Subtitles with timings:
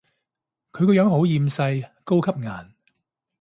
[0.71, 2.71] 佢個樣好厭世，高級顏